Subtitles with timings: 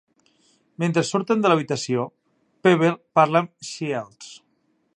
[0.83, 2.05] Mentre surten de l'habitació,
[2.67, 4.33] Pebbel parla amb Shields.